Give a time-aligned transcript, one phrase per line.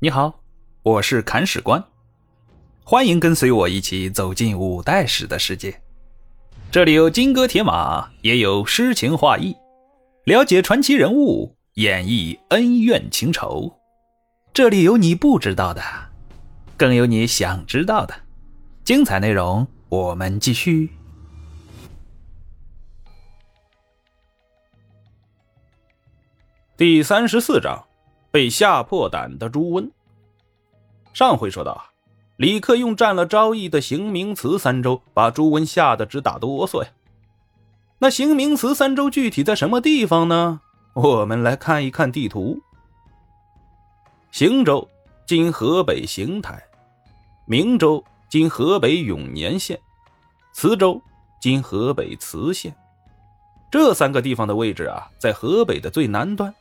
[0.00, 0.44] 你好，
[0.84, 1.84] 我是砍史官，
[2.84, 5.82] 欢迎跟随我一起走进五代史的世界。
[6.70, 9.56] 这里有金戈铁马，也有诗情画意，
[10.22, 13.76] 了解传奇人物，演绎恩怨情仇。
[14.54, 15.82] 这里有你不知道的，
[16.76, 18.14] 更有你想知道的。
[18.84, 20.90] 精彩内容，我们继续。
[26.76, 27.87] 第三十四章。
[28.30, 29.90] 被吓破胆的朱温。
[31.12, 31.90] 上回说到啊，
[32.36, 36.90] 李克用占了昭义的行明祠三州，把朱温吓得直打哆嗦呀。
[37.98, 40.60] 那行明祠三州具体在什么地方呢？
[40.94, 42.60] 我们来看一看地图。
[44.30, 44.88] 行州
[45.26, 46.62] 今河北邢台，
[47.46, 49.80] 明州今河北永年县，
[50.52, 51.00] 磁州
[51.40, 52.72] 今河北磁县。
[53.70, 56.54] 这三个地方的位置啊，在河北的最南端。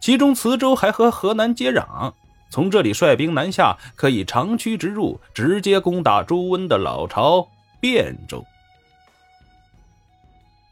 [0.00, 2.12] 其中，磁州还和河南接壤，
[2.50, 7.48] 从这里率兵南下，可以长驱直入，直接攻打朱温的老巢
[7.80, 8.44] 汴州。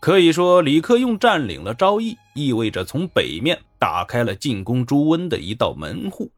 [0.00, 6.30] 可以说，李克用占领了昭义，意味着从北面打开了进攻朱温的一道门户。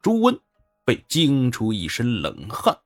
[0.00, 0.38] 朱温
[0.84, 2.78] 被惊出一身冷汗。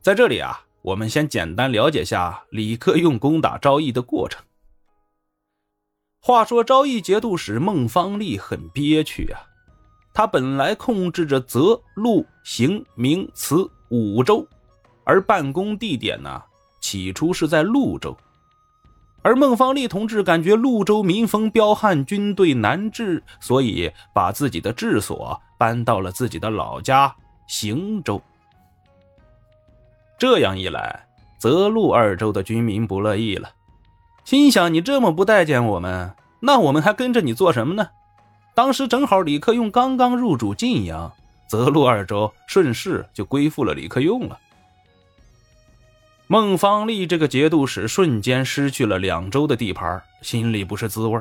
[0.00, 4.42] 在这里啊，我们先简单了解下李克用攻打昭义的过程。
[6.22, 9.40] 话说昭义节度使孟方立很憋屈啊，
[10.12, 14.46] 他本来控制着泽、陆、行、明、慈五州，
[15.04, 16.42] 而办公地点呢，
[16.78, 18.14] 起初是在潞州。
[19.22, 27.14] 而孟方立同志感觉潞州民风彪悍，军队难治，所以把自己的治所搬到了自己的老家
[27.48, 28.20] 行州。
[30.18, 31.06] 这样一来，
[31.38, 33.50] 泽、陆二州的军民不乐意了。
[34.30, 37.88] 心想：你这么不待见我们，那我们还跟着你做什么呢？
[38.54, 41.12] 当时正好李克用刚刚入主晋阳，
[41.48, 44.38] 泽路二州顺势就归附了李克用了。
[46.28, 51.20] 孟方立这个节度使瞬间失去了两州的地盘，心里不是滋味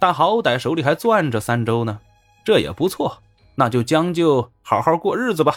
[0.00, 2.00] 但好歹手里还攥着三州呢，
[2.44, 3.22] 这也不错，
[3.54, 5.54] 那就将就好好过日子吧。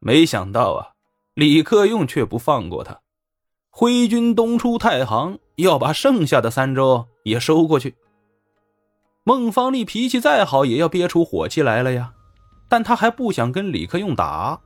[0.00, 0.98] 没想到啊，
[1.34, 2.98] 李克用却不放过他。
[3.76, 7.96] 挥军东出太行，要把剩下的三州也收过去。
[9.24, 12.12] 孟方立脾气再好，也要憋出火气来了呀。
[12.68, 14.60] 但他还不想跟李克用打，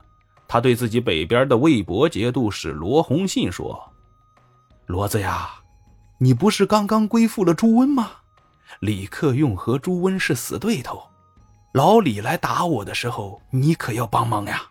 [0.47, 3.91] 他对自己北边的魏博节度使罗洪信说
[4.87, 5.55] ：“骡子呀，
[6.19, 8.11] 你不是刚刚归附了朱温吗？
[8.79, 11.01] 李克用和朱温是死对头，
[11.73, 14.61] 老李来打我的时候，你可要帮忙呀。”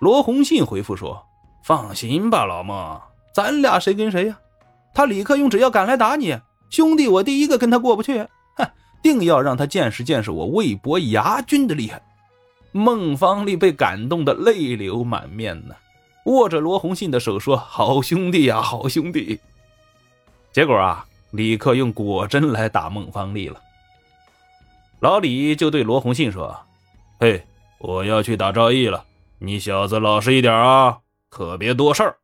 [0.00, 1.25] 罗洪信回复说。
[1.66, 3.00] 放心吧，老孟，
[3.34, 4.38] 咱俩谁跟谁呀？
[4.94, 6.38] 他李克用只要敢来打你，
[6.70, 8.64] 兄弟我第一个跟他过不去，哼，
[9.02, 12.00] 定要让他见识见识我魏博牙军的厉害。
[12.70, 15.74] 孟方立被感动的泪流满面呢，
[16.26, 19.40] 握着罗红信的手说：“好兄弟呀，好兄弟。”
[20.54, 23.60] 结果啊，李克用果真来打孟方立了。
[25.00, 26.56] 老李就对罗红信说
[27.18, 27.44] ：“嘿，
[27.78, 29.02] 我要去打赵毅了，
[29.40, 30.98] 你小子老实一点啊。”
[31.36, 32.16] 可别多事儿。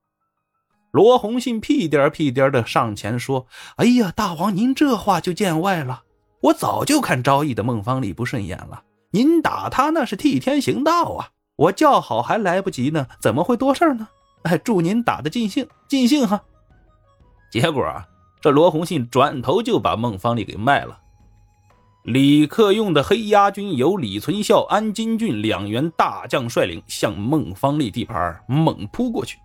[0.91, 3.47] 罗洪信屁颠屁颠的上前说
[3.77, 6.05] ：“哎呀，大王，您这话就见外了。
[6.41, 8.85] 我早就看昭义的孟方立不顺眼了。
[9.11, 11.29] 您打他那是替天行道啊！
[11.57, 14.09] 我叫好还来不及呢，怎么会多事呢？
[14.45, 16.43] 哎，祝您打的尽兴，尽兴哈！”
[17.53, 18.09] 结果啊，
[18.41, 20.99] 这罗红信转头就把孟方立给卖了。
[22.03, 29.39] 李克用的黑鸭军由李存孝、安金俊两员大将率领，向孟方立地盘猛扑过去。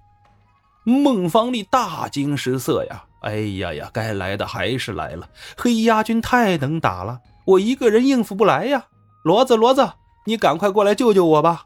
[0.83, 3.03] 孟方立大惊失色呀！
[3.21, 5.29] 哎呀呀，该来的还是来了。
[5.55, 8.85] 黑鸭军太能打了，我一个人应付不来呀！
[9.23, 9.91] 骡子，骡子，
[10.25, 11.65] 你赶快过来救救我吧！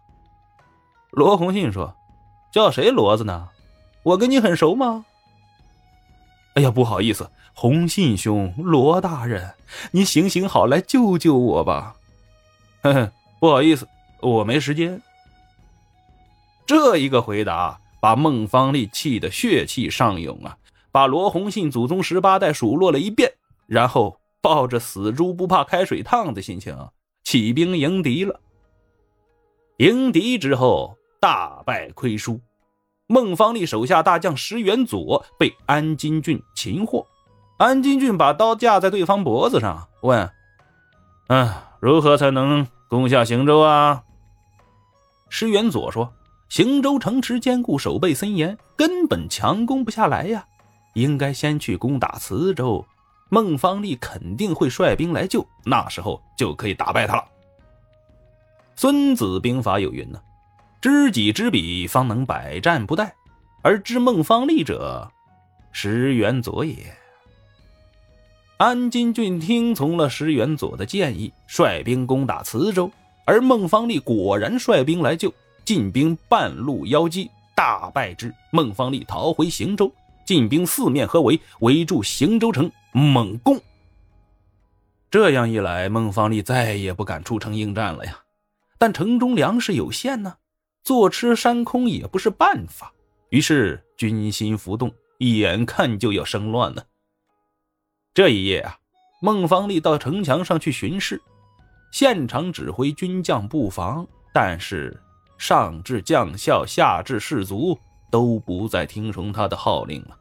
[1.12, 1.96] 罗洪信说
[2.52, 3.48] ：“叫谁骡子呢？
[4.04, 5.06] 我跟你很熟吗？”
[6.56, 7.30] 哎呀，不好意思。
[7.54, 9.54] 洪信兄，罗大人，
[9.92, 11.96] 你行行好，来救救我吧！
[12.82, 13.88] 呵呵，不好意思，
[14.22, 15.02] 我没时间。
[16.66, 20.58] 这一个回答把孟方立气得血气上涌啊，
[20.92, 23.32] 把罗洪信祖宗十八代数落了一遍，
[23.68, 26.76] 然后抱着死猪不怕开水烫的心情
[27.24, 28.40] 起兵迎敌了。
[29.78, 32.40] 迎敌之后，大败亏输，
[33.12, 37.06] 孟方立手下大将石元佐被安金俊擒获。
[37.58, 40.32] 安金俊把刀架在对方脖子上，问
[41.28, 44.02] ：“嗯，如何才能攻下行州啊？”
[45.28, 46.14] 石元佐说
[46.48, 50.46] ：“行州城池坚固，守备森严，根本强攻不下来呀。
[50.94, 52.86] 应该先去攻打磁州，
[53.28, 57.22] 孟方丽肯定会率兵来救，那时候就可以打败他了。
[58.74, 60.20] 《孙子兵法》有云呢
[60.82, 63.08] ：“知己知彼，方能百战不殆；
[63.62, 65.08] 而知孟方丽者，
[65.72, 66.76] 石元佐也。”
[68.58, 72.92] 安金俊听从了石元佐的建议，率兵攻打磁州，
[73.26, 75.32] 而孟方丽果然率兵来救，
[75.64, 78.34] 晋兵半路腰击，大败之。
[78.52, 79.92] 孟方丽逃回邢州，
[80.26, 83.60] 晋兵四面合围，围住邢州城，猛攻。
[85.12, 88.18] 这样一来，孟方丽再也不敢出城应战了呀。
[88.80, 90.36] 但城中粮食有限呢，
[90.84, 92.92] 坐吃山空也不是办法。
[93.30, 96.86] 于是军心浮动，眼看就要生乱了。
[98.14, 98.78] 这一夜啊，
[99.22, 101.22] 孟方丽到城墙上去巡视，
[101.92, 105.00] 现场指挥军将布防，但是
[105.38, 107.80] 上至将校，下至士卒
[108.12, 110.18] 都不再听从他的号令了。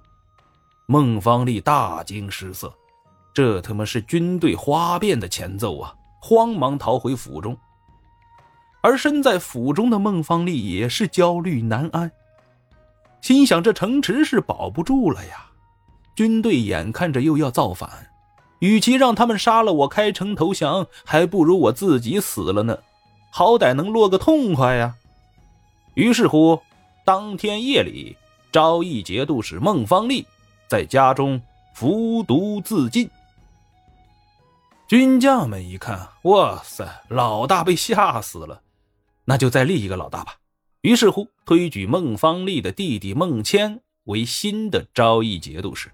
[0.87, 2.73] 孟方丽大惊失色，
[3.35, 5.95] 这他妈是军队哗变的前奏啊！
[6.21, 7.57] 慌忙逃回府中。
[8.83, 12.11] 而身在府中的孟方丽也是焦虑难安，
[13.21, 15.47] 心想：这城池是保不住了呀。
[16.17, 18.11] 军队眼看着又要造反，
[18.59, 22.79] 与其让他们杀了我开城投降，还不如我自己死了呢，
[23.31, 24.95] 好歹能落个痛快呀。
[25.95, 26.61] 于是乎，
[27.05, 28.17] 当天夜里，
[28.53, 30.27] 昭义节度使孟方立
[30.69, 31.41] 在家中
[31.75, 33.09] 服毒自尽。
[34.89, 38.61] 军将们一看，哇塞，老大被吓死了，
[39.25, 40.37] 那就再立一个老大吧。
[40.83, 45.91] 于是乎，推举孟方立的弟弟孟谦为新的昭义节度使。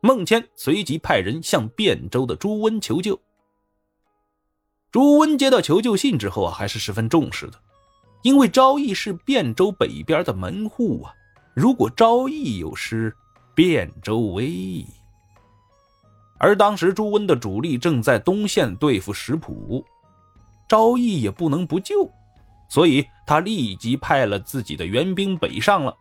[0.00, 3.20] 孟谦随即派人向汴州的朱温求救。
[4.90, 7.60] 朱温接到求救信之后啊，还是十分重视的，
[8.22, 11.12] 因为昭义是汴州北边的门户啊，
[11.54, 13.14] 如果昭义有失，
[13.54, 14.86] 汴州危矣。
[16.38, 19.84] 而当时朱温的主力正在东线对付石浦，
[20.68, 22.08] 昭义也不能不救，
[22.68, 25.96] 所以他立即派了自己的援兵北上了，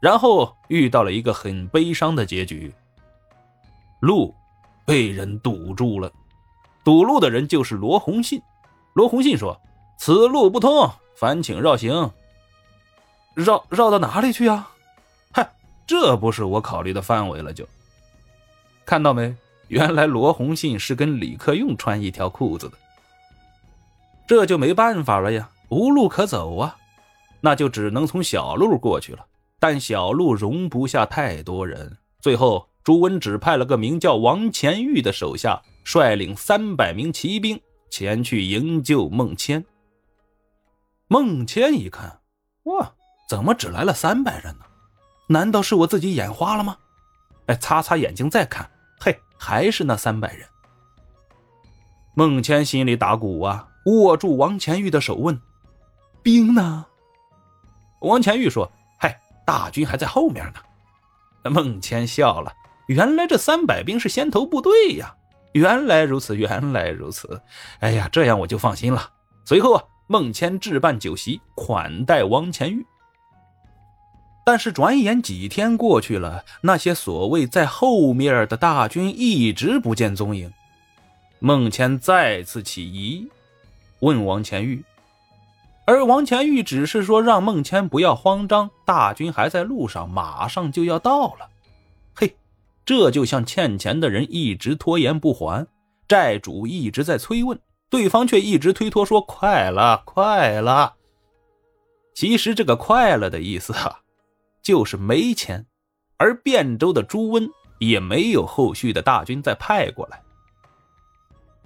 [0.00, 2.72] 然后遇到了一个很悲伤的结局。
[4.00, 4.34] 路
[4.84, 6.12] 被人堵住了，
[6.84, 8.40] 堵路的人就是罗洪信。
[8.92, 9.58] 罗洪信说
[9.98, 12.10] ：“此路不通，烦请绕行。”
[13.34, 14.70] 绕绕到哪里去啊？
[15.32, 15.50] 嗨，
[15.86, 17.52] 这不是我考虑的范围了。
[17.52, 17.66] 就
[18.84, 19.34] 看到没？
[19.68, 22.78] 原来罗洪信是跟李克用穿一条裤子的。
[24.26, 26.76] 这就没办法了呀，无路可走啊，
[27.40, 29.24] 那就只能从小路过去了。
[29.58, 32.68] 但小路容不下太多人，最后。
[32.86, 39.64] 朱温指派了个名叫王乾玉的手下，率领三百名骑兵前去营救孟谦。
[41.08, 42.20] 孟谦一看，
[42.62, 42.94] 哇，
[43.28, 44.64] 怎么只来了三百人呢？
[45.28, 46.76] 难道是我自己眼花了吗？
[47.46, 48.70] 哎，擦擦眼睛再看，
[49.00, 50.46] 嘿，还是那三百人。
[52.14, 55.40] 孟谦心里打鼓啊，握住王乾玉的手问
[56.22, 56.86] ：“兵呢？”
[58.00, 62.52] 王乾玉说：“嗨，大军还在后面呢。”孟谦笑了。
[62.88, 65.16] 原来这三百兵是先头部队呀！
[65.54, 67.40] 原来如此，原来如此。
[67.80, 69.10] 哎呀，这样我就放心了。
[69.44, 72.86] 随后啊，孟谦置办酒席款待王乾玉。
[74.44, 80.52] 但是转眼几天过去了，那些所谓在后面的大军一直不见踪影。
[81.40, 83.28] 孟谦再次起疑，
[84.00, 84.84] 问王乾玉，
[85.86, 91.48] 而王乾玉只是说让孟谦不要慌张，大军还在路上，马上就要到了。
[92.14, 92.36] 嘿
[92.84, 95.66] 这就像欠钱的人一直拖延不还，
[96.06, 100.94] 债主一直在催问，对方却一直推脱说快了，快了。
[102.14, 104.00] 其实这个“快了”的意思啊，
[104.62, 105.66] 就是没钱，
[106.16, 107.48] 而汴州的朱温
[107.78, 110.22] 也没有后续的大军再派过来。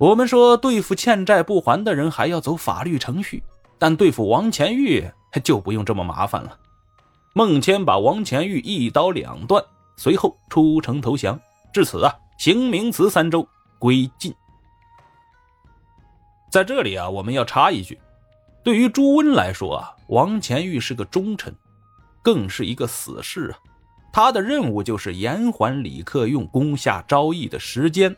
[0.01, 3.43] 我们说对付欠债不还的人还要走法律程序，
[3.79, 5.07] 但对付王乾玉
[5.45, 6.59] 就不用这么麻烦了。
[7.35, 9.63] 孟谦把王乾玉一刀两断。
[9.99, 11.39] 随后出城投降，
[11.75, 13.47] 至此啊，行明祠三州
[13.79, 14.35] 归晋。
[16.51, 18.01] 在这里啊，我们要插一句：
[18.65, 21.55] 对于朱温来说啊，王乾玉是个忠臣，
[22.23, 23.59] 更是一个死士啊。
[24.11, 28.17] 他的任务就是延缓李克用攻下昭义的时间，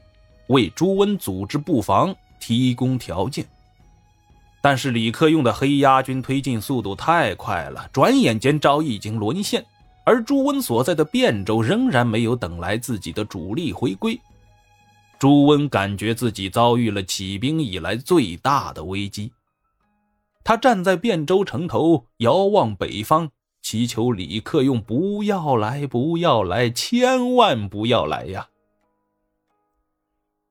[0.49, 3.47] 为朱温组织布防提供条件。
[4.61, 9.65] 但是李克用的黑鸭军推进速度太快了，转眼间昭义已经沦陷。
[10.05, 14.21] 而朱温所在的汴州仍然没有等来自己的主力回归，
[15.19, 19.33] 朱温感觉自己遭遇了起兵以来最大的危机。
[20.43, 23.31] 他站在汴州城头，遥望北方，
[23.63, 28.49] 祈求李克用不要来，不要来，千万不要来呀！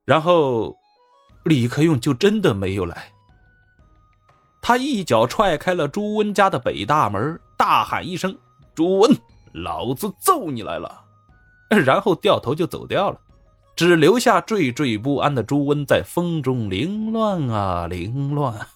[0.05, 0.75] 然后，
[1.45, 3.11] 李克用就真的没有来。
[4.61, 8.35] 他一脚踹开了朱温家的北大门，大喊一声
[8.75, 9.15] ：“朱温，
[9.53, 11.03] 老子揍你来了！”
[11.69, 13.19] 然后掉头就走掉了，
[13.75, 18.67] 只留下惴惴不安的朱温在风中凌乱啊凌乱。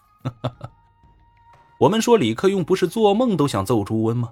[1.81, 4.31] 我们说李克用不是做梦都想揍朱温吗？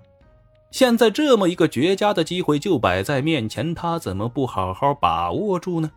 [0.71, 5.91] 现在这么一个绝佳的机会就摆在面前，他怎么不好好把握住呢？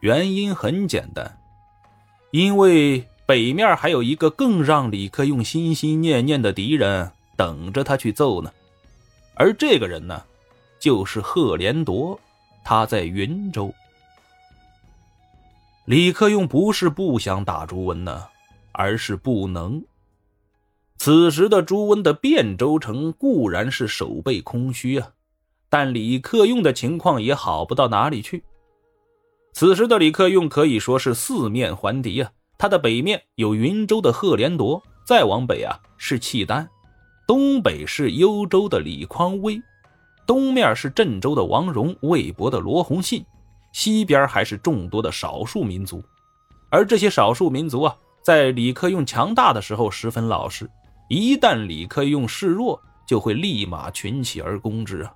[0.00, 1.38] 原因很简单，
[2.30, 3.06] 因为。
[3.28, 8.52] 北面还有一个更让李克用心心念念的敌人等着他去揍呢，
[9.34, 10.22] 而这个人呢，
[10.78, 12.16] 就是赫连铎，
[12.64, 13.74] 他在云州。
[15.86, 18.28] 李克用不是不想打朱温呢，
[18.70, 19.84] 而是不能。
[20.96, 25.10] 此时的朱温的汴州城固然是守备空虚啊，
[25.68, 28.44] 但李克用的情况也好不到哪里去。
[29.58, 32.30] 此时的李克用可以说是四面环敌啊。
[32.58, 36.68] 他的北面有云州的赫连铎，再往北啊是契丹，
[37.26, 39.58] 东北是幽州的李匡威，
[40.26, 43.24] 东面是镇州的王荣、魏博的罗洪信，
[43.72, 46.04] 西边还是众多的少数民族。
[46.68, 50.68] 而这些少数民族啊，在李克用强大的时候十分老实，
[51.08, 55.10] 一旦李克用示弱，就会立马群起而攻之啊。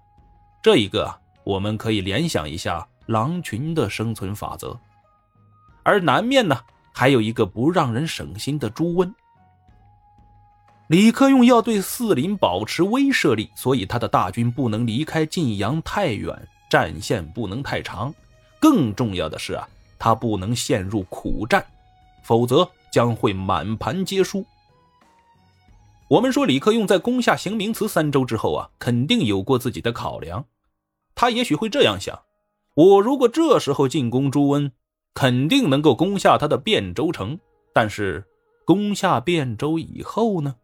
[0.62, 4.78] 这一个我们可以联想一下狼群的生存法则。
[5.82, 6.56] 而南面呢？
[6.92, 9.14] 还有一个不让人省心的朱温。
[10.88, 18.12] 李克用要对四邻保持威慑力，所以他的大军不能离开晋阳太远，战线不能太长。
[18.60, 19.66] 更重要的是啊，
[19.98, 21.64] 他不能陷入苦战，
[22.22, 24.44] 否则将会满盘皆输。
[26.08, 30.44] 我们说，李克用在攻下行名祠三州之后啊，肯定有过自己的考量。
[31.14, 32.20] 他也许会这样想：
[32.80, 34.72] 我如果这时候进攻朱温。
[35.12, 37.36] 肯定能够攻下他的汴州城，
[37.74, 38.24] 但是
[38.64, 40.54] 攻下汴州以后呢？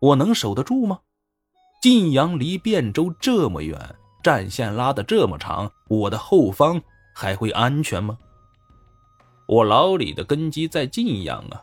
[0.00, 0.98] 我能守得住吗？
[1.80, 3.78] 晋阳离汴州这么远，
[4.20, 6.82] 战线拉得这么长，我的后方
[7.14, 8.18] 还会安全吗？
[9.46, 11.62] 我老李的根基在晋阳啊，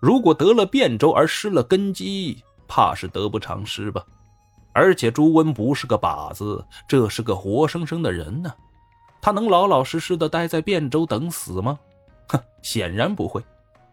[0.00, 4.06] 如果得了汴州而失了根基，怕是得不偿失吧？
[4.72, 8.54] 而且朱温不是个靶子，这是个活生生的人呢。
[9.20, 11.78] 他能老老实实的待在汴州等死吗？
[12.28, 13.42] 哼，显然不会。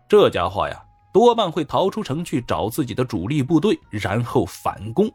[0.07, 5.11] 这家伙呀，多半会逃出城去找自己的主力部队，然后反攻。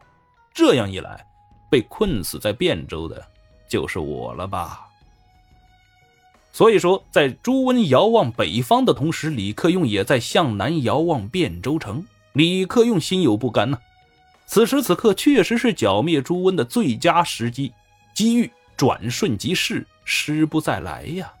[0.53, 1.25] 这样一来，
[1.69, 3.25] 被困死在汴州的
[3.67, 4.87] 就是我了吧？
[6.51, 12.05] 所以说，在朱温遥望北方的同时，李克用也在向南遥望汴州城。
[12.33, 13.79] 李克用心有不甘呢。
[14.45, 17.73] 此时此刻，确实是剿灭朱温的最佳时机，
[18.13, 19.83] 机遇转瞬即逝。
[20.05, 21.33] 失不再来呀，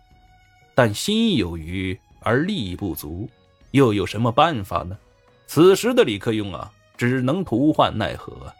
[0.73, 3.29] 但心有余而力不足，
[3.71, 4.97] 又有什么办法呢？
[5.45, 8.53] 此时的李克用啊，只能徒唤奈何。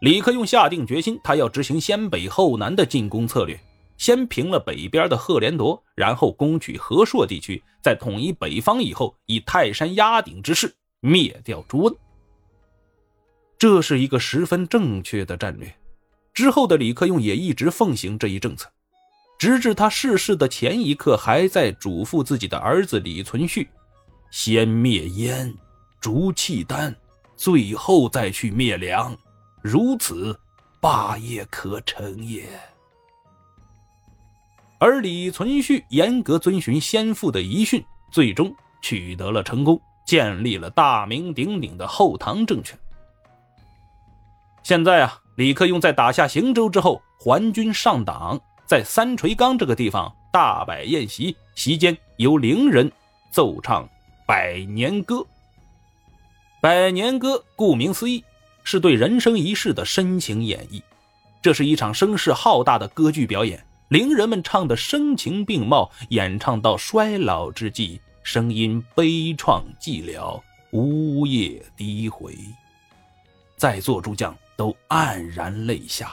[0.00, 3.58] 李克用下定决心，他要执行先北后南的进攻策略，
[3.98, 11.94] 先平了北边的赫连铎，然后攻取和硕地区，在统一北方以后，以泰山压顶之势灭掉朱温。
[13.58, 15.74] 这是一个十分正确的战略。
[16.32, 18.70] 之后的李克用也一直奉行这一政策，
[19.38, 23.66] 直至他逝世的前一刻，还在嘱咐自己的儿子李存勖
[24.30, 25.52] ：“先灭燕，
[26.00, 26.94] 逐契丹，
[27.36, 29.14] 最后再去灭梁，
[29.60, 30.38] 如此，
[30.80, 32.48] 霸业可成也。”
[34.78, 42.78] 而李存勖严格遵循先父的遗训，最终取得了成功，建立了大名鼎鼎的后唐政权。
[44.62, 45.20] 现在啊。
[45.40, 52.92] 李克用在打下行州之后，还军上党，在三锤岗这个地方大摆宴席，席间由伶人
[53.30, 53.88] 奏唱
[54.26, 55.26] 百年歌。
[56.60, 58.22] 百年歌顾名思义，
[58.64, 60.82] 是对人生一世的深情演绎。
[61.40, 70.38] 这是一场声势浩大的歌剧表演，伶人们唱的声情并茂，演唱到衰老之际，声音悲怆寂寥，
[70.72, 72.36] 呜咽低回。
[73.56, 74.36] 在座诸将。
[74.60, 76.12] 都黯然泪下。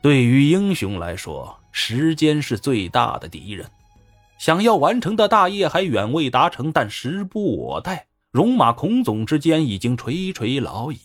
[0.00, 3.70] 对于英雄来说，时间是最大的敌人。
[4.38, 10.98] 想要完成的大业还远未达成，但时不我待，戎马孔总之间已经垂垂老矣。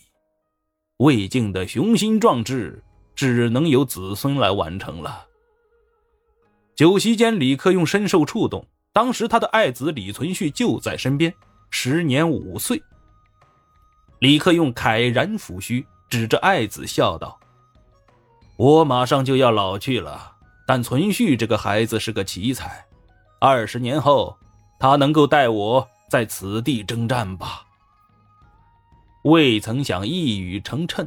[0.96, 2.82] 魏晋的雄心壮志，
[3.14, 5.26] 只能由子孙来完成了。
[6.74, 8.66] 酒席间，李克用深受触动。
[8.94, 11.34] 当时他的爱子李存勖就在身边，
[11.68, 12.82] 时年五岁。
[14.24, 17.38] 李克用慨然抚须，指着爱子笑道
[18.56, 22.86] ：“我马上就要老去了，但存续这个孩子是个奇才，
[23.38, 24.34] 二十年后，
[24.80, 27.66] 他能够带我在此地征战吧？
[29.24, 31.06] 未曾想一语成谶，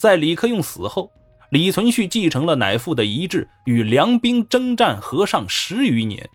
[0.00, 1.12] 在李克用死后，
[1.50, 6.26] 李存勖继承了乃父的遗志，与梁兵征战河上十余年，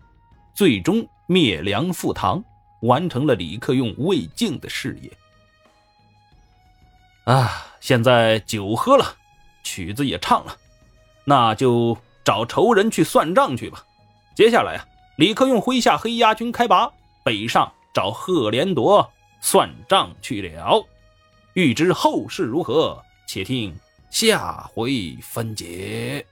[0.54, 2.40] 最终灭梁复唐，
[2.82, 5.10] 完成了李克用未竟的事业。
[7.24, 9.16] 啊，现在酒喝了，
[9.62, 10.56] 曲子也唱了，
[11.24, 11.96] 那就。
[12.24, 13.84] 找仇人去算账去吧。
[14.34, 14.88] 接下来啊，
[15.18, 16.90] 李克用麾下黑鸦军开拔，
[17.22, 19.06] 北上找赫连铎
[19.42, 20.82] 算账去了。
[21.52, 23.78] 欲知后事如何，且听
[24.08, 26.26] 下回分解。